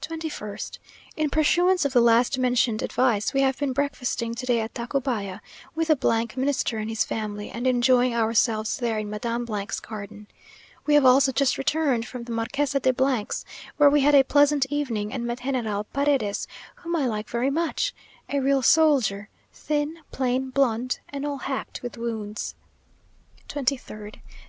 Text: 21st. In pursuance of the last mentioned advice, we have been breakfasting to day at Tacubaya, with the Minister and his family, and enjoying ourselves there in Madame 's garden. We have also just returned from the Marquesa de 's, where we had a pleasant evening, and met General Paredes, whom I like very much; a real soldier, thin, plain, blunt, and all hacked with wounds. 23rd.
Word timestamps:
21st. 0.00 0.78
In 1.16 1.28
pursuance 1.28 1.84
of 1.84 1.92
the 1.92 2.00
last 2.00 2.38
mentioned 2.38 2.82
advice, 2.82 3.34
we 3.34 3.40
have 3.40 3.58
been 3.58 3.72
breakfasting 3.72 4.32
to 4.32 4.46
day 4.46 4.60
at 4.60 4.72
Tacubaya, 4.74 5.40
with 5.74 5.88
the 5.88 5.98
Minister 6.36 6.78
and 6.78 6.88
his 6.88 7.04
family, 7.04 7.50
and 7.50 7.66
enjoying 7.66 8.14
ourselves 8.14 8.76
there 8.76 8.96
in 8.96 9.10
Madame 9.10 9.44
's 9.48 9.80
garden. 9.80 10.28
We 10.86 10.94
have 10.94 11.04
also 11.04 11.32
just 11.32 11.58
returned 11.58 12.06
from 12.06 12.22
the 12.22 12.30
Marquesa 12.30 12.78
de 12.78 12.92
's, 12.94 13.44
where 13.76 13.90
we 13.90 14.02
had 14.02 14.14
a 14.14 14.22
pleasant 14.22 14.66
evening, 14.70 15.12
and 15.12 15.26
met 15.26 15.40
General 15.42 15.82
Paredes, 15.82 16.46
whom 16.76 16.94
I 16.94 17.06
like 17.08 17.28
very 17.28 17.50
much; 17.50 17.92
a 18.28 18.38
real 18.38 18.62
soldier, 18.62 19.30
thin, 19.52 19.98
plain, 20.12 20.50
blunt, 20.50 21.00
and 21.08 21.26
all 21.26 21.38
hacked 21.38 21.82
with 21.82 21.98
wounds. 21.98 22.54
23rd. 23.48 24.20